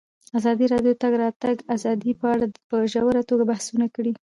[0.37, 4.11] ازادي راډیو د د تګ راتګ ازادي په اړه په ژوره توګه بحثونه کړي.